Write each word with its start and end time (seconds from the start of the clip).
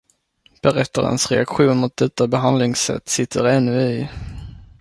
Berättarens 0.61 1.31
reaktion 1.31 1.77
mot 1.77 1.97
detta 1.97 2.27
behandlingssätt 2.27 3.07
sitter 3.09 3.45
ännu 3.45 3.81
i. 3.81 4.09